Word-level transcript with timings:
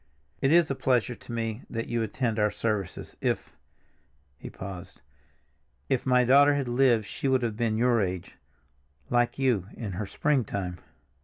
"It 0.41 0.51
is 0.51 0.71
a 0.71 0.73
pleasure 0.73 1.13
to 1.13 1.31
me 1.31 1.61
that 1.69 1.87
you 1.87 2.01
attend 2.01 2.39
our 2.39 2.49
services. 2.49 3.15
If—" 3.21 3.53
he 4.39 4.49
paused, 4.49 4.99
"if 5.89 6.07
my 6.07 6.23
daughter 6.23 6.55
had 6.55 6.67
lived 6.67 7.05
she 7.05 7.27
would 7.27 7.43
have 7.43 7.55
been 7.55 7.77
your 7.77 8.01
age—like 8.01 9.37
you, 9.37 9.67
in 9.77 9.91
her 9.91 10.07
springtime." 10.07 10.79